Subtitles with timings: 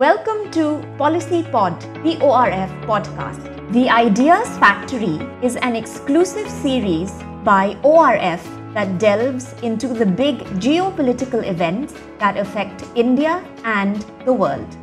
[0.00, 3.42] Welcome to Policy Pod, the ORF podcast.
[3.70, 7.12] The Ideas Factory is an exclusive series
[7.44, 8.42] by ORF
[8.72, 14.74] that delves into the big geopolitical events that affect India and the world.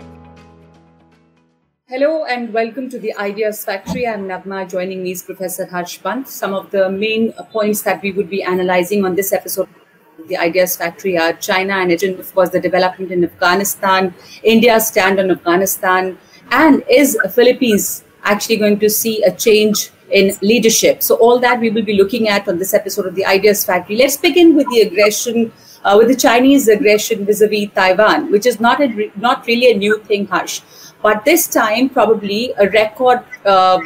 [1.87, 4.05] Hello and welcome to the Ideas Factory.
[4.07, 4.69] I'm Nagma.
[4.69, 6.27] Joining me is Professor Harsh Pant.
[6.27, 9.67] Some of the main points that we would be analyzing on this episode
[10.27, 15.19] the Ideas Factory are China and Egypt, of course, the development in Afghanistan, India's stand
[15.19, 16.17] on Afghanistan,
[16.51, 21.03] and is Philippines actually going to see a change in leadership?
[21.03, 23.97] So, all that we will be looking at on this episode of the Ideas Factory.
[23.97, 25.51] Let's begin with the aggression.
[25.83, 29.99] Uh, with the Chinese aggression vis-a-vis Taiwan, which is not a, not really a new
[29.99, 30.59] thing, Harsh,
[31.01, 33.79] but this time probably a record uh,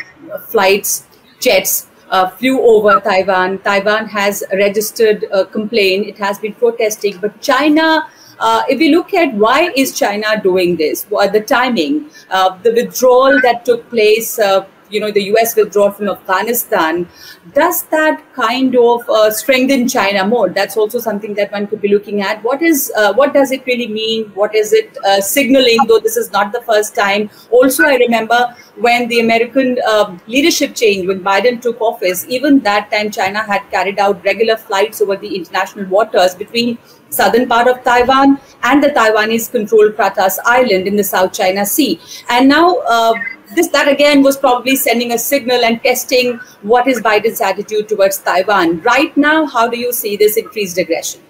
[0.47, 1.05] flights,
[1.39, 3.59] jets uh, flew over Taiwan.
[3.59, 6.07] Taiwan has registered a complaint.
[6.07, 8.07] It has been protesting, but China.
[8.39, 12.71] Uh, if we look at why is China doing this, what the timing, uh, the
[12.73, 17.08] withdrawal that took place uh, you know the US withdrawal from Afghanistan,
[17.53, 20.50] does that kind of uh, strengthen China more?
[20.50, 22.44] That's also something that one could be looking at.
[22.44, 24.25] What is uh, what does it really mean?
[24.36, 25.78] What is it uh, signaling?
[25.88, 27.30] Though this is not the first time.
[27.50, 32.26] Also, I remember when the American um, leadership changed when Biden took office.
[32.28, 36.78] Even that time, China had carried out regular flights over the international waters between
[37.09, 42.00] southern part of Taiwan and the Taiwanese controlled Pratas Island in the South China Sea.
[42.30, 43.14] And now uh,
[43.55, 48.17] this that again was probably sending a signal and testing what is Biden's attitude towards
[48.19, 48.81] Taiwan.
[48.81, 51.21] Right now, how do you see this increased aggression?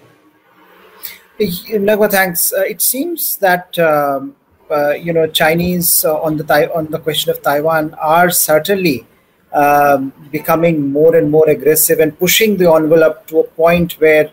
[1.38, 2.52] Nagma, thanks.
[2.52, 4.36] Uh, it seems that um,
[4.70, 9.06] uh, you know Chinese uh, on the on the question of Taiwan are certainly
[9.52, 14.30] um, becoming more and more aggressive and pushing the envelope to a point where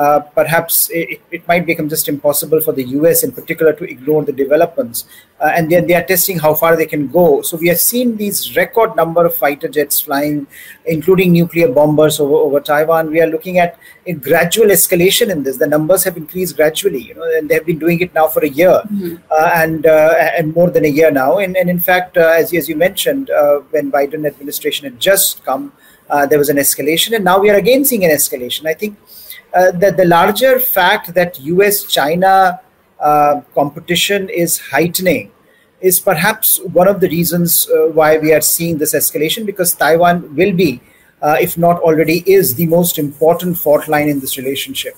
[0.00, 4.24] uh, perhaps it, it, might become just impossible for the US in particular to ignore
[4.24, 5.04] the developments.
[5.38, 7.42] Uh, and then they are testing how far they can go.
[7.42, 10.46] So we have seen these record number of fighter jets flying,
[10.86, 13.10] including nuclear bombers over, over Taiwan.
[13.10, 15.58] We are looking at a gradual escalation in this.
[15.58, 18.42] The numbers have increased gradually, you know, and they have been doing it now for
[18.42, 19.16] a year mm-hmm.
[19.30, 21.38] uh, and uh, and more than a year now.
[21.38, 23.30] And, and in fact, uh, as, as you mentioned,
[23.70, 25.74] when Biden administration had just come,
[26.30, 28.64] there was an escalation, and now we are again seeing an escalation.
[28.66, 28.96] I think
[29.54, 32.60] uh, the, the larger fact that US China
[33.00, 35.32] uh, competition is heightening
[35.80, 40.34] is perhaps one of the reasons uh, why we are seeing this escalation because Taiwan
[40.36, 40.80] will be,
[41.22, 44.96] uh, if not already is, the most important fault line in this relationship.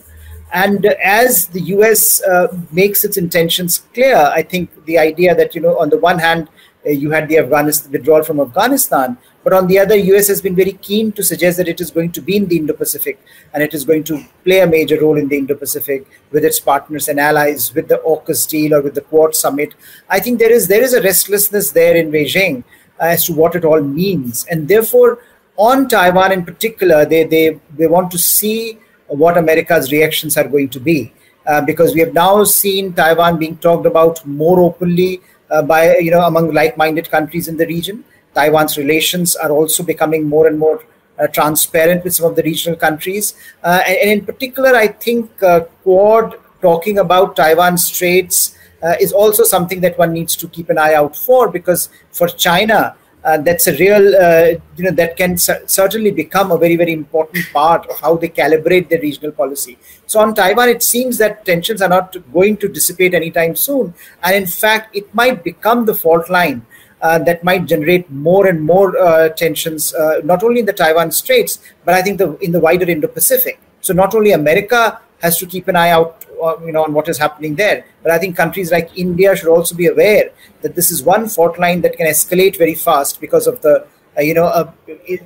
[0.53, 5.61] And as the US uh, makes its intentions clear, I think the idea that, you
[5.61, 6.49] know, on the one hand,
[6.85, 10.55] uh, you had the Afghanistan withdrawal from Afghanistan, but on the other, US has been
[10.55, 13.19] very keen to suggest that it is going to be in the Indo-Pacific
[13.53, 17.09] and it is going to play a major role in the Indo-Pacific with its partners
[17.09, 19.75] and allies, with the AUKUS deal or with the Quad summit.
[20.09, 22.63] I think there is there is a restlessness there in Beijing
[23.01, 25.19] as to what it all means, and therefore,
[25.57, 28.79] on Taiwan in particular, they they they want to see
[29.09, 31.13] what America's reactions are going to be.
[31.45, 35.21] Uh, because we have now seen Taiwan being talked about more openly
[35.51, 38.05] uh, by you know among like-minded countries in the region.
[38.35, 40.83] Taiwan's relations are also becoming more and more
[41.19, 43.35] uh, transparent with some of the regional countries.
[43.63, 49.13] Uh, and, and, in particular, I think uh, Quad talking about Taiwan Straits uh, is
[49.13, 53.39] also something that one needs to keep an eye out for because for China, uh,
[53.39, 57.89] that's a real, uh, you know, that can certainly become a very, very important part
[57.89, 59.79] of how they calibrate their regional policy.
[60.07, 63.95] So on Taiwan, it seems that tensions are not going to dissipate anytime soon.
[64.25, 66.67] And in fact, it might become the fault line
[67.03, 71.59] that might generate more and more uh, tensions, uh, not only in the Taiwan Straits,
[71.85, 73.61] but I think the, in the wider Indo-Pacific.
[73.81, 77.09] So not only America has to keep an eye out, uh, you know, on what
[77.09, 80.31] is happening there, but I think countries like India should also be aware
[80.63, 83.87] that this is one fault line that can escalate very fast because of the,
[84.17, 85.23] uh, you know, it,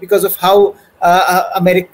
[0.00, 1.88] because of how uh, America,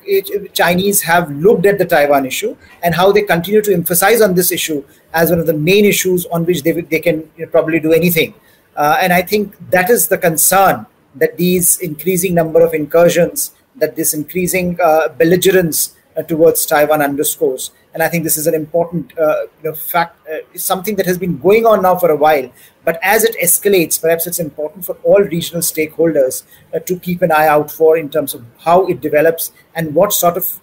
[0.52, 4.52] Chinese have looked at the Taiwan issue and how they continue to emphasize on this
[4.52, 4.84] issue
[5.14, 7.92] as one of the main issues on which they, they can you know, probably do
[7.92, 8.34] anything.
[8.78, 10.86] Uh, and I think that is the concern
[11.16, 17.72] that these increasing number of incursions, that this increasing uh, belligerence uh, towards Taiwan underscores.
[17.92, 21.18] And I think this is an important uh, you know, fact, uh, something that has
[21.18, 22.48] been going on now for a while.
[22.84, 26.44] But as it escalates, perhaps it's important for all regional stakeholders
[26.86, 30.36] to keep an eye out for in terms of how it develops and what sort
[30.36, 30.60] of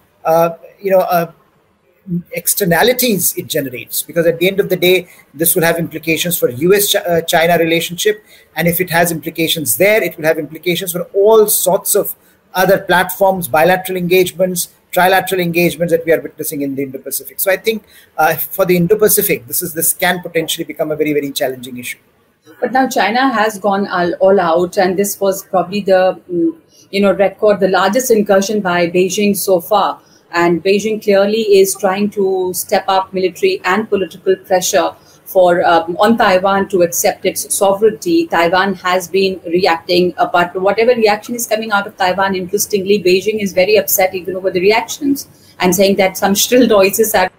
[0.80, 1.34] you know
[2.32, 6.48] externalities it generates because at the end of the day this will have implications for
[6.50, 6.94] us
[7.26, 8.24] china relationship
[8.54, 12.14] and if it has implications there it will have implications for all sorts of
[12.54, 17.38] other platforms bilateral engagements trilateral engagements that we are witnessing in the Indo-Pacific.
[17.38, 17.84] So I think
[18.16, 21.98] uh, for the Indo-Pacific, this is this can potentially become a very very challenging issue.
[22.60, 26.56] But now China has gone all, all out, and this was probably the mm,
[26.90, 30.00] you know record, the largest incursion by Beijing so far.
[30.36, 34.90] And Beijing clearly is trying to step up military and political pressure
[35.24, 38.26] for um, on Taiwan to accept its sovereignty.
[38.26, 43.40] Taiwan has been reacting, uh, but whatever reaction is coming out of Taiwan, interestingly, Beijing
[43.40, 45.26] is very upset even over the reactions
[45.58, 47.30] and saying that some shrill noises are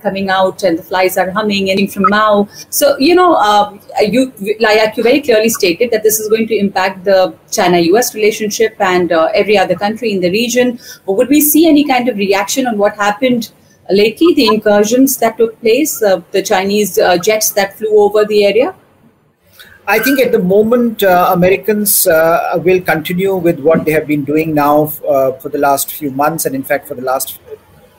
[0.00, 2.48] coming out and the flies are humming and from Mao.
[2.70, 6.56] So, you know, uh, you, like you very clearly stated that this is going to
[6.56, 10.78] impact the China-US relationship and uh, every other country in the region.
[11.06, 13.52] But would we see any kind of reaction on what happened
[13.90, 18.44] lately, the incursions that took place, uh, the Chinese uh, jets that flew over the
[18.44, 18.74] area?
[19.86, 24.24] I think at the moment, uh, Americans uh, will continue with what they have been
[24.24, 27.40] doing now uh, for the last few months, and in fact, for the last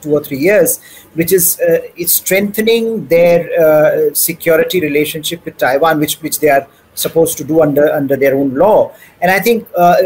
[0.01, 0.79] two or three years,
[1.13, 6.67] which is uh, is strengthening their uh, security relationship with Taiwan, which which they are
[6.93, 8.93] supposed to do under under their own law.
[9.21, 9.67] And I think.
[9.77, 9.97] Uh,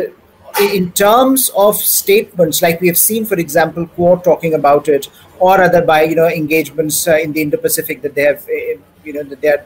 [0.73, 5.09] in terms of statements, like we have seen, for example, Quad talking about it,
[5.39, 9.13] or other by you know engagements uh, in the Indo-Pacific that they have, uh, you
[9.13, 9.63] know, that they are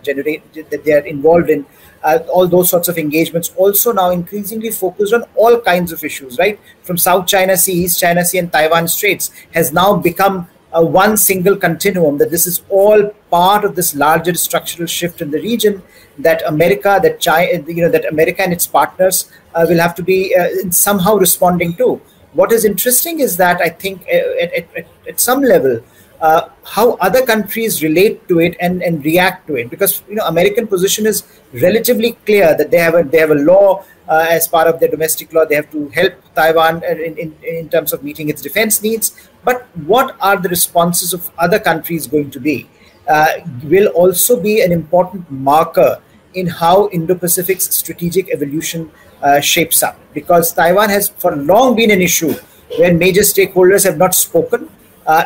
[0.69, 1.65] that they are involved in,
[2.03, 6.37] uh, all those sorts of engagements also now increasingly focused on all kinds of issues,
[6.37, 6.59] right?
[6.83, 11.17] From South China Sea, East China Sea, and Taiwan Straits has now become a one
[11.17, 12.17] single continuum.
[12.17, 15.81] That this is all part of this larger structural shift in the region.
[16.17, 20.03] That America, that China, you know, that America and its partners uh, will have to
[20.03, 22.01] be uh, somehow responding to.
[22.33, 25.81] What is interesting is that I think uh, at, at, at some level
[26.21, 29.69] uh, how other countries relate to it and, and react to it.
[29.69, 31.23] Because you know american position is
[31.53, 34.89] relatively clear that they have a they have a law uh, as part of their
[34.89, 35.45] domestic law.
[35.45, 39.29] They have to help taiwan in, in, in terms of meeting its defense needs.
[39.43, 42.67] But what are the responses of other countries going to be?
[43.07, 43.27] Uh,
[43.63, 46.01] will also be an important marker
[46.33, 48.91] in how indo-pacific's strategic evolution
[49.23, 49.99] uh, shapes up.
[50.13, 52.33] Because taiwan has for long been an issue
[52.77, 54.69] where major stakeholders have not spoken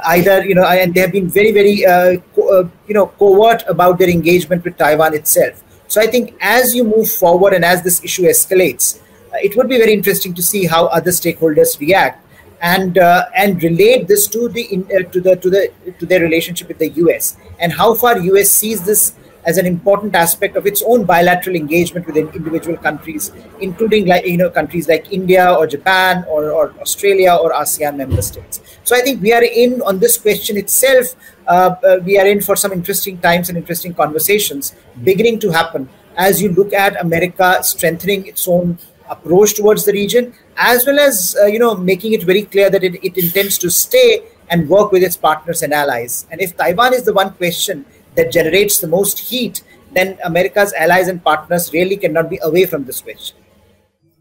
[0.06, 3.64] either you know and they have been very very uh, co- uh, you know covert
[3.68, 5.64] about their engagement with Taiwan itself.
[5.88, 9.70] So I think as you move forward and as this issue escalates, uh, it would
[9.70, 12.26] be very interesting to see how other stakeholders react
[12.62, 16.22] and uh, and relate this to the in, uh, to the to the to their
[16.22, 19.14] relationship with the US and how far US sees this
[19.46, 24.38] as an important aspect of its own bilateral engagement with individual countries, including like you
[24.38, 28.62] know countries like India or Japan or, or Australia or ASEAN member states.
[28.84, 31.16] So I think we are in on this question itself.
[31.48, 34.74] Uh, uh, we are in for some interesting times and interesting conversations
[35.04, 38.78] beginning to happen as you look at America strengthening its own
[39.10, 42.84] approach towards the region, as well as uh, you know making it very clear that
[42.84, 46.28] it, it intends to stay and work with its partners and allies.
[46.32, 49.64] And if Taiwan is the one question that generates the most heat,
[49.94, 53.38] then America's allies and partners really cannot be away from this question.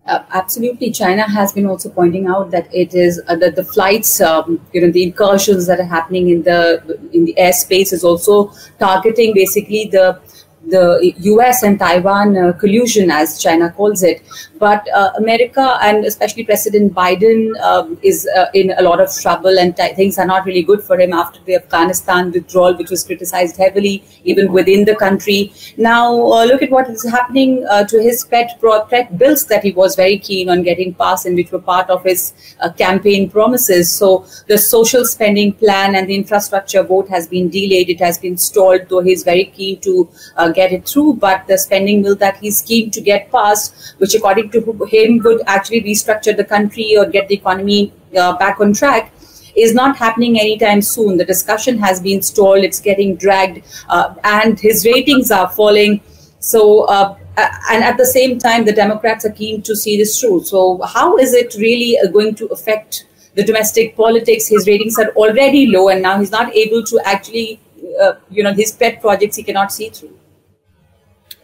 [0.04, 4.20] Uh, absolutely, China has been also pointing out that it is uh, that the flights,
[4.20, 8.52] um, you know, the incursions that are happening in the in the airspace is also
[8.80, 10.20] targeting basically the
[10.66, 14.22] the US and Taiwan uh, collusion, as China calls it.
[14.62, 19.58] But uh, America and especially President Biden um, is uh, in a lot of trouble,
[19.58, 23.56] and things are not really good for him after the Afghanistan withdrawal, which was criticized
[23.56, 25.52] heavily even within the country.
[25.76, 29.64] Now, uh, look at what is happening uh, to his pet, pro- pet bills that
[29.64, 33.28] he was very keen on getting passed and which were part of his uh, campaign
[33.28, 33.90] promises.
[33.90, 38.36] So, the social spending plan and the infrastructure vote has been delayed, it has been
[38.36, 40.08] stalled, though he's very keen to
[40.54, 41.14] get it through.
[41.14, 45.42] But the spending bill that he's keen to get passed, which according to him would
[45.46, 49.12] actually restructure the country or get the economy uh, back on track,
[49.56, 51.16] is not happening anytime soon.
[51.16, 56.00] The discussion has been stalled, it's getting dragged, uh, and his ratings are falling.
[56.38, 60.44] So, uh, and at the same time, the Democrats are keen to see this through.
[60.44, 64.48] So, how is it really uh, going to affect the domestic politics?
[64.48, 67.60] His ratings are already low, and now he's not able to actually,
[68.00, 70.18] uh, you know, his pet projects he cannot see through.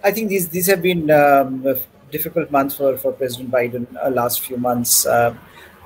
[0.03, 1.65] I think these these have been um,
[2.11, 5.35] difficult months for, for President Biden uh, last few months, uh,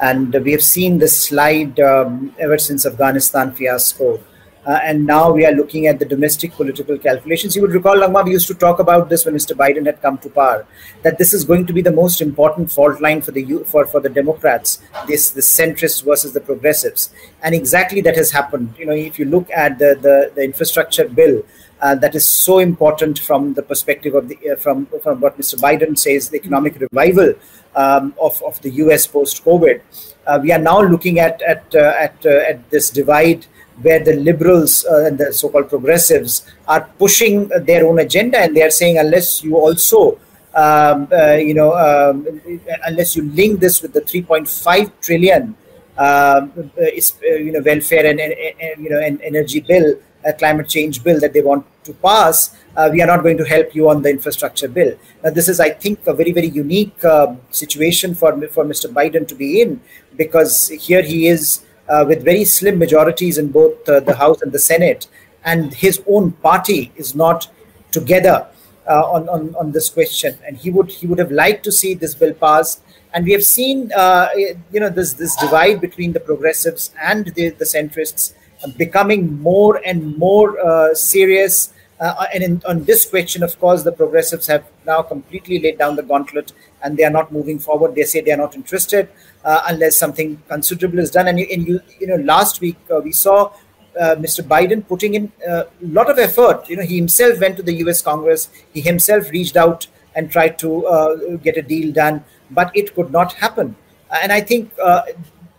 [0.00, 4.21] and we have seen the slide um, ever since Afghanistan fiasco.
[4.64, 7.57] Uh, and now we are looking at the domestic political calculations.
[7.57, 9.57] You would recall, Nagma, we used to talk about this when Mr.
[9.57, 10.64] Biden had come to power,
[11.02, 13.99] that this is going to be the most important fault line for the for, for
[13.99, 17.12] the Democrats, this the centrists versus the progressives,
[17.43, 18.73] and exactly that has happened.
[18.79, 21.43] You know, if you look at the the, the infrastructure bill,
[21.83, 25.57] uh, that is so important from the perspective of the uh, from from what Mr.
[25.61, 27.35] Biden says, the economic revival
[27.75, 29.07] um, of of the U.S.
[29.07, 29.81] post COVID.
[30.25, 33.47] Uh, we are now looking at at uh, at uh, at this divide
[33.83, 38.62] where the liberals uh, and the so-called progressives are pushing their own agenda, and they
[38.62, 40.21] are saying unless you also
[40.55, 41.09] um,
[41.41, 42.41] you know um,
[42.87, 45.57] unless you link this with the 3.5 trillion
[45.99, 51.03] um, you know welfare and, and, and you know and energy bill a climate change
[51.03, 54.03] bill that they want to pass, uh, we are not going to help you on
[54.03, 54.97] the infrastructure bill.
[55.23, 58.93] Now, this is, I think, a very, very unique uh, situation for, for Mr.
[58.93, 59.81] Biden to be in
[60.17, 64.53] because here he is uh, with very slim majorities in both uh, the House and
[64.53, 65.09] the Senate,
[65.45, 67.49] and his own party is not
[67.91, 68.47] together
[68.89, 70.39] uh, on, on, on this question.
[70.47, 72.83] And he would he would have liked to see this bill passed.
[73.15, 77.51] And we have seen, uh, you know, this this divide between the progressives and the,
[77.51, 78.35] the centrists
[78.76, 81.73] becoming more and more uh, serious.
[82.00, 85.95] Uh, and in, on this question, of course, the progressives have now completely laid down
[85.95, 86.52] the gauntlet
[86.83, 87.95] and they are not moving forward.
[87.95, 89.09] They say they are not interested
[89.45, 91.28] uh, unless something considerable is done.
[91.28, 93.52] And you, and you, you know, last week uh, we saw
[94.00, 94.42] uh, Mr.
[94.42, 96.69] Biden putting in a lot of effort.
[96.69, 98.02] You know, he himself went to the U.S.
[98.02, 98.49] Congress.
[98.73, 103.12] He himself reached out and tried to uh, get a deal done, but it could
[103.12, 103.76] not happen.
[104.11, 104.75] And I think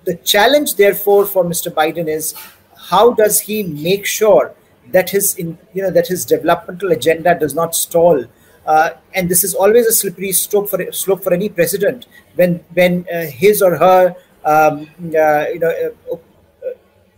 [0.06, 1.72] the challenge, therefore, for Mr.
[1.72, 2.34] Biden is
[2.90, 4.54] how does he make sure
[4.92, 8.24] that his in, you know that his developmental agenda does not stall
[8.66, 13.06] uh, and this is always a slippery slope for slope for any president when when
[13.14, 16.18] uh, his or her um, uh, you know uh, uh,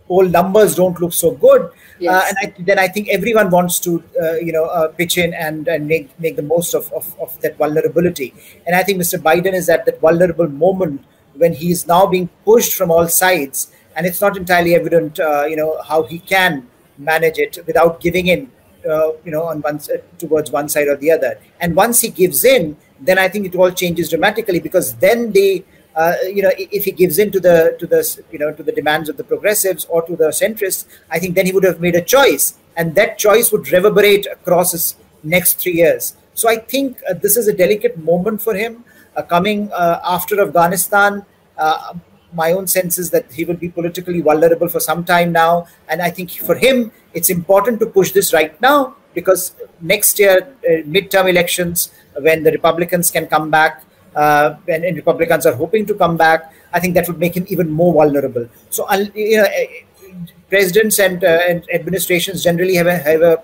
[0.08, 2.28] all numbers don't look so good uh, yes.
[2.28, 4.02] and I, then I think everyone wants to
[4.40, 8.32] you know pitch in and, and make make the most of, of, of that vulnerability
[8.66, 9.18] and I think Mr.
[9.18, 11.04] Biden is at that vulnerable moment
[11.34, 15.44] when he is now being pushed from all sides and it's not entirely evident, uh,
[15.48, 18.50] you know, how he can manage it without giving in,
[18.88, 19.80] uh, you know, on one
[20.18, 21.38] towards one side or the other.
[21.60, 25.64] And once he gives in, then I think it all changes dramatically because then they,
[25.94, 28.00] uh, you know, if he gives in to the to the
[28.30, 31.46] you know to the demands of the progressives or to the centrists, I think then
[31.46, 35.72] he would have made a choice, and that choice would reverberate across his next three
[35.72, 36.14] years.
[36.34, 38.84] So I think uh, this is a delicate moment for him,
[39.16, 41.24] uh, coming uh, after Afghanistan.
[42.32, 45.66] Uh, my own sense is that he will be politically vulnerable for some time now.
[45.88, 50.54] And I think for him, it's important to push this right now because next year,
[50.64, 51.90] uh, midterm elections,
[52.20, 53.82] when the Republicans can come back,
[54.14, 57.44] uh, and, and, Republicans are hoping to come back, I think that would make him
[57.48, 58.48] even more vulnerable.
[58.70, 60.18] So, you know, uh,
[60.48, 63.42] presidents and, uh, and administrations generally have a, have a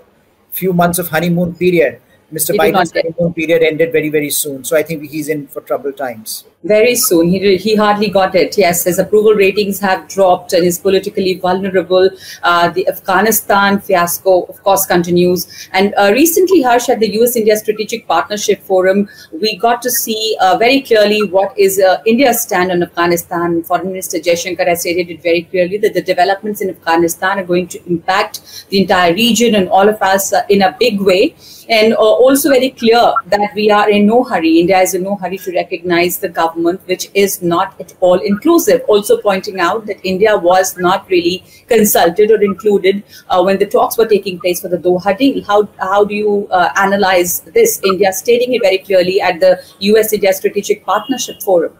[0.51, 2.01] few months of honeymoon period.
[2.33, 2.55] Mr.
[2.55, 4.63] Biden's honeymoon period ended very, very soon.
[4.63, 7.29] So I think he's in for troubled times very soon.
[7.29, 8.57] He, he hardly got it.
[8.57, 12.09] Yes, his approval ratings have dropped and he's politically vulnerable.
[12.41, 15.47] Uh, the Afghanistan fiasco, of course, continues.
[15.73, 20.37] And uh, recently, Harsh, at the US India Strategic Partnership Forum, we got to see
[20.41, 23.63] uh, very clearly what is uh, India's stand on Afghanistan.
[23.63, 27.67] Foreign Minister Jaishankar has stated it very clearly that the developments in Afghanistan are going
[27.67, 31.35] to impact the entire region and all of us uh, in a big way.
[31.69, 34.59] And uh, also very clear that we are in no hurry.
[34.59, 38.81] India is in no hurry to recognize the government which is not at all inclusive.
[38.87, 43.97] Also pointing out that India was not really consulted or included uh, when the talks
[43.97, 45.43] were taking place for the Doha deal.
[45.43, 47.81] How, how do you uh, analyze this?
[47.83, 51.77] India stating it very clearly at the US India Strategic Partnership Forum.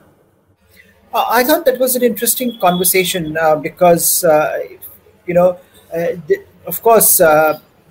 [1.13, 4.59] Uh, I thought that was an interesting conversation uh, because, uh,
[5.27, 5.59] you know,
[5.95, 6.15] uh,
[6.65, 7.21] of course,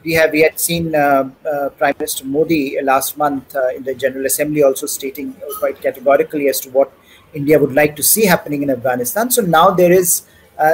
[0.04, 4.26] we have had seen uh, uh, Prime Minister Modi last month uh, in the General
[4.26, 6.92] Assembly also stating quite categorically as to what
[7.34, 9.30] India would like to see happening in Afghanistan.
[9.30, 10.22] So now there is,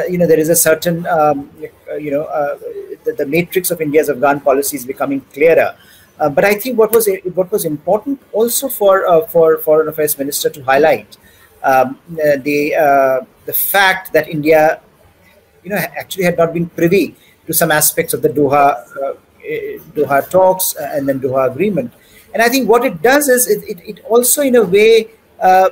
[0.08, 1.50] you know, there is a certain, um,
[1.98, 2.24] you know,
[3.04, 5.76] the, the, matrix of India's Afghan policy is becoming clearer.
[6.18, 10.18] Uh, but I think what was what was important also for uh, for foreign affairs
[10.18, 11.16] minister to highlight
[11.62, 14.80] um, uh, the the fact that India,
[15.62, 17.14] you know, actually had not been privy
[17.48, 18.64] to some aspects of the Doha
[19.02, 19.14] uh,
[19.96, 21.92] Doha talks and then Doha agreement.
[22.32, 25.08] And I think what it does is it, it, it also, in a way,
[25.40, 25.70] uh,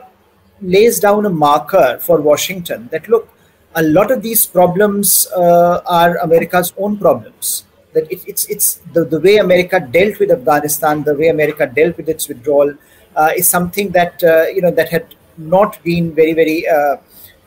[0.62, 3.28] lays down a marker for Washington that look,
[3.74, 7.64] a lot of these problems uh, are America's own problems.
[7.92, 11.96] That it, it's it's the, the way America dealt with Afghanistan, the way America dealt
[11.98, 12.74] with its withdrawal,
[13.14, 16.96] uh, is something that uh, you know that had not been very very uh,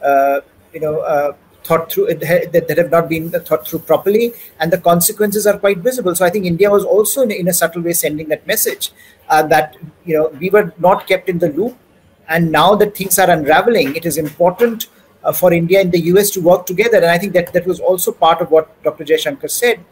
[0.04, 0.42] uh,
[0.74, 1.36] you know
[1.70, 5.80] thought through that, that have not been thought through properly and the consequences are quite
[5.90, 6.16] visible.
[6.16, 8.92] So i think india was also in, in a subtle way sending that message
[9.30, 11.76] uh, that you know we were not kept in the loop
[12.28, 14.88] and now that things are unraveling it is important
[15.24, 16.98] uh, for india and the us to work together.
[16.98, 19.86] And i think that that was also part of what dr Jaishankar said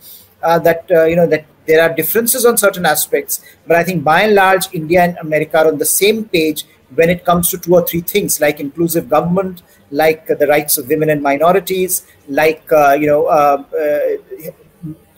[0.44, 4.04] uh, that uh, you know that There are differences on certain aspects, but I think
[4.04, 7.58] by and large, India and America are on the same page when it comes to
[7.58, 12.06] two or three things like inclusive government, like uh, the rights of women and minorities,
[12.28, 14.52] like uh, you know uh, uh,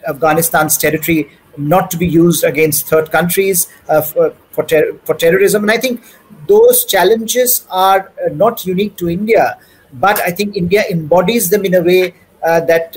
[0.07, 5.63] Afghanistan's territory not to be used against third countries uh, for for, ter- for, terrorism.
[5.63, 6.03] And I think
[6.47, 9.59] those challenges are not unique to India,
[9.93, 12.95] but I think India embodies them in a way that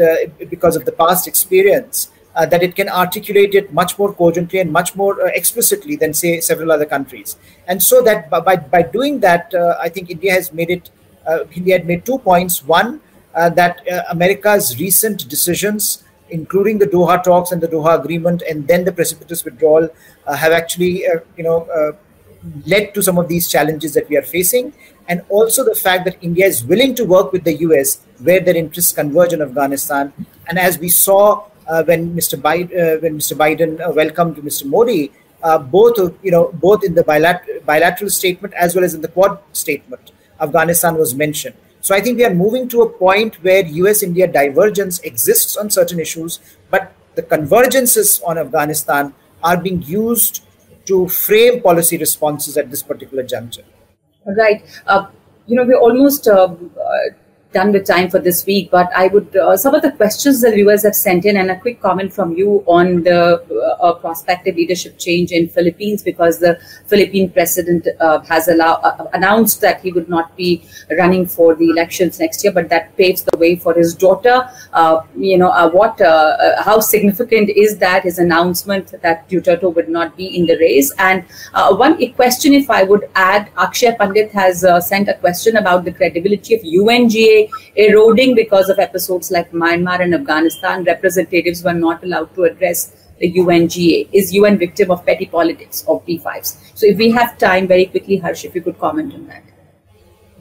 [0.48, 2.10] because of the past experience.
[2.34, 6.14] Uh, that it can articulate it much more cogently and much more uh, explicitly than
[6.14, 7.36] say several other countries.
[7.68, 10.90] And so that by, by doing that uh, i think india has made it
[11.54, 12.64] india had made two points.
[12.64, 13.02] One
[13.34, 18.92] that america's recent decisions including the Doha talks and the Doha agreement, and then the
[18.92, 19.88] precipitous withdrawal,
[20.26, 21.92] uh, have actually, uh, you know, uh,
[22.66, 24.72] led to some of these challenges that we are facing,
[25.08, 28.56] and also the fact that India is willing to work with the US where their
[28.56, 30.12] interests converge in Afghanistan.
[30.48, 31.50] And as we saw uh,
[31.84, 32.40] when Mr.
[32.40, 33.36] Biden, uh, when Mr.
[33.36, 34.66] Biden uh, welcomed Mr.
[34.66, 35.12] Modi,
[35.70, 39.38] both, you know, both in the bilateral, bilateral statement as well as in the Quad
[39.52, 41.54] statement, Afghanistan was mentioned.
[41.80, 45.68] So I think we are moving to a point where US India divergence exists on
[45.68, 46.38] certain issues,
[46.70, 50.44] but the convergences on Afghanistan are being used
[50.86, 53.64] to frame policy responses at this particular juncture.
[54.24, 54.62] Right.
[54.86, 55.06] Uh,
[55.46, 57.10] you know, we're almost uh, uh
[57.52, 60.50] done with time for this week, but I would uh, some of the questions the
[60.50, 64.56] viewers have sent in and a quick comment from you on the uh, uh prospective
[64.56, 69.92] leadership change in Philippines because the Philippine president uh, has allow, uh, announced that he
[69.92, 70.64] would not be
[70.98, 74.48] running for the elections next year, but that paves the way for his daughter.
[74.72, 76.00] Uh, you know, what
[76.64, 80.92] how significant is that his announcement that Duterte would not be in the race?
[80.98, 85.92] And one question, if I would add, Akshay Pandit has sent a question about the
[85.92, 87.41] credibility of UNGA
[87.76, 90.84] eroding because of episodes like Myanmar and Afghanistan.
[90.84, 94.08] Representatives were not allowed to address the UNGA.
[94.12, 96.56] Is UN victim of petty politics of P5s?
[96.74, 99.44] So, if we have time, very quickly, Harsh, if you could comment on that.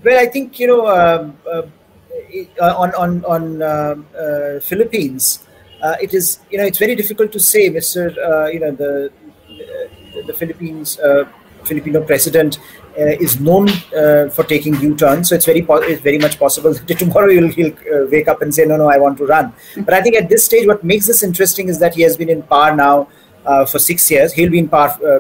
[0.04, 1.64] Well, I think you know uh, uh,
[2.60, 5.46] on on on uh, uh Philippines,
[5.84, 7.68] uh, it is you know it's very difficult to say.
[7.68, 9.12] Uh, you know the
[10.26, 10.98] the Philippines
[11.64, 16.18] Filipino president uh, is known uh, for taking U-turns, so it's very po- it's very
[16.18, 19.18] much possible that tomorrow he'll, he'll uh, wake up and say, "No, no, I want
[19.20, 22.02] to run." But I think at this stage, what makes this interesting is that he
[22.02, 23.08] has been in power now
[23.46, 24.34] uh, for six years.
[24.34, 25.20] He'll be in power uh,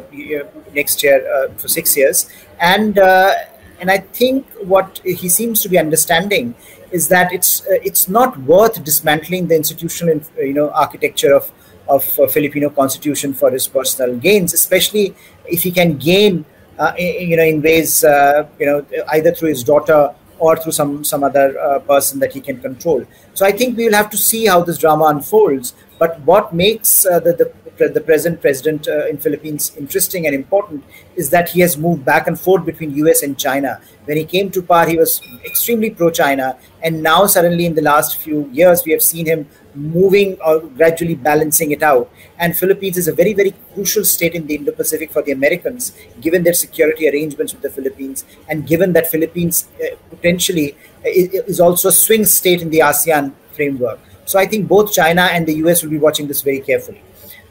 [0.73, 5.79] next year uh, for six years, and and I think what he seems to be
[5.79, 6.53] understanding
[6.91, 11.51] is that it's it's not worth dismantling the institutional you know architecture of
[11.87, 15.15] of Filipino constitution for his personal gains, especially
[15.45, 16.45] if he can gain
[16.81, 21.03] uh, you know, in ways, uh, you know, either through his daughter or through some
[21.03, 23.05] some other uh, person that he can control.
[23.35, 25.73] So I think we will have to see how this drama unfolds.
[25.99, 27.47] But what makes uh, the, the,
[27.87, 30.83] the present president uh, in Philippines interesting and important
[31.15, 33.79] is that he has moved back and forth between US and China.
[34.05, 38.17] When he came to power, he was extremely pro-China, and now suddenly in the last
[38.17, 42.11] few years, we have seen him moving or gradually balancing it out.
[42.37, 46.43] And Philippines is a very, very crucial state in the Indo-Pacific for the Americans, given
[46.43, 51.09] their security arrangements with the Philippines, and given that Philippines uh, potentially uh,
[51.51, 53.99] is also a swing state in the ASEAN framework.
[54.25, 57.01] So I think both China and the US will be watching this very carefully.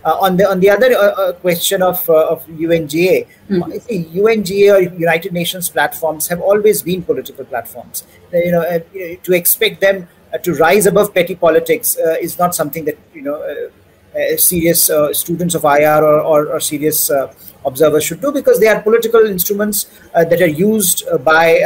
[0.02, 4.18] Uh, on the on the other uh, uh question of uh, of UNGA, mm-hmm.
[4.18, 8.04] UNGA or United Nations platforms have always been political platforms.
[8.32, 8.82] You know,
[9.22, 13.20] to expect them uh, to rise above petty politics uh, is not something that you
[13.20, 17.10] know uh, serious students of IR or, or, or serious
[17.66, 21.58] observers should do because they are political instruments that are used by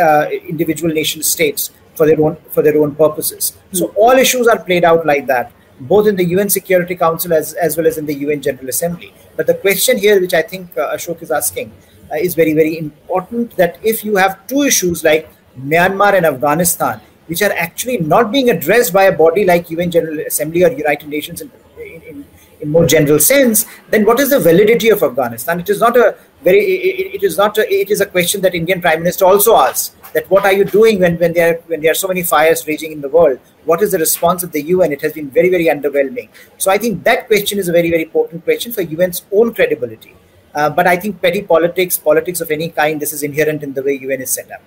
[0.49, 3.53] individual nation states for their own for their own purposes.
[3.53, 3.77] Mm-hmm.
[3.77, 5.53] So all issues are played out like that,
[5.89, 9.13] both in the UN Security Council as as well as in the UN General Assembly.
[9.37, 11.73] But the question here, which I think uh, Ashok is asking,
[12.11, 13.57] uh, is very very important.
[13.57, 15.29] That if you have two issues like
[15.75, 20.21] Myanmar and Afghanistan, which are actually not being addressed by a body like UN General
[20.27, 22.25] Assembly or United Nations in, in,
[22.61, 25.61] in more general sense, then what is the validity of Afghanistan?
[25.61, 28.55] It is not a very it, it is not a, it is a question that
[28.55, 31.91] Indian Prime Minister also asks that what are you doing when, when there when there
[31.91, 33.39] are so many fires raging in the world?
[33.65, 34.93] What is the response of the UN?
[34.93, 36.29] It has been very very underwhelming.
[36.59, 40.15] So I think that question is a very very important question for UN's own credibility.
[40.55, 43.83] Uh, but I think petty politics, politics of any kind, this is inherent in the
[43.83, 44.63] way UN is set up.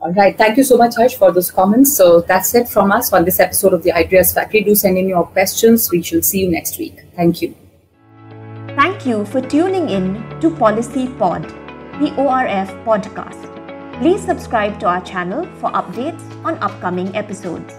[0.00, 0.36] All right.
[0.36, 1.96] Thank you so much, Harsh, for those comments.
[1.96, 4.62] So that's it from us on this episode of the Ideas Factory.
[4.62, 5.90] Do send in your questions.
[5.90, 7.04] We shall see you next week.
[7.16, 7.56] Thank you.
[8.76, 11.44] Thank you for tuning in to Policy Pod,
[11.98, 13.55] the ORF podcast.
[13.98, 17.72] Please subscribe to our channel for updates on upcoming episodes.